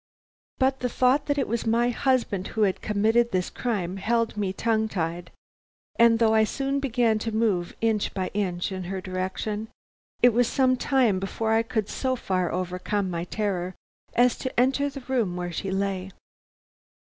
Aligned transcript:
But 0.57 0.79
the 0.79 0.89
thought 0.89 1.27
that 1.27 1.37
it 1.37 1.47
was 1.47 1.67
my 1.67 1.89
husband 1.89 2.47
who 2.47 2.63
had 2.63 2.81
committed 2.81 3.29
this 3.29 3.51
crime 3.51 3.97
held 3.97 4.35
me 4.35 4.51
tongue 4.51 4.87
tied, 4.87 5.29
and 5.99 6.17
though 6.17 6.33
I 6.33 6.43
soon 6.43 6.79
began 6.79 7.19
to 7.19 7.31
move 7.31 7.75
inch 7.81 8.11
by 8.15 8.29
inch 8.33 8.71
in 8.71 8.85
her 8.85 8.99
direction, 8.99 9.67
it 10.23 10.29
was 10.33 10.47
some 10.47 10.75
time 10.75 11.19
before 11.19 11.51
I 11.53 11.61
could 11.61 11.87
so 11.87 12.15
far 12.15 12.51
overcome 12.51 13.11
my 13.11 13.25
terror 13.25 13.75
as 14.15 14.35
to 14.39 14.59
enter 14.59 14.89
the 14.89 15.01
room 15.01 15.35
where 15.35 15.51
she 15.51 15.69
lay. 15.69 16.09